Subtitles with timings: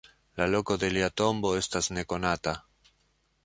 [0.39, 2.59] La loko de lia tombo estas nekonata.